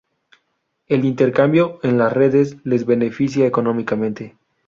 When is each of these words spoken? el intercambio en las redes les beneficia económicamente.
el 0.87 1.05
intercambio 1.05 1.79
en 1.83 1.99
las 1.99 2.11
redes 2.11 2.57
les 2.63 2.87
beneficia 2.87 3.45
económicamente. 3.45 4.35